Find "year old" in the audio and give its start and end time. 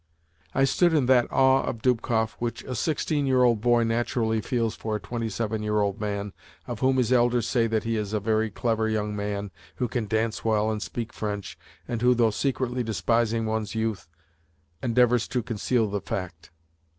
3.27-3.61, 5.61-6.01